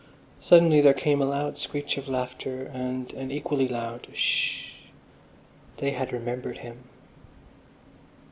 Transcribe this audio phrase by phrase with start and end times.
[0.39, 4.65] Suddenly there came a loud screech of laughter and an equally loud "Sh!"
[5.77, 6.85] They had remembered him.